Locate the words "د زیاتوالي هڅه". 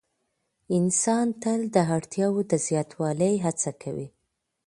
2.51-3.71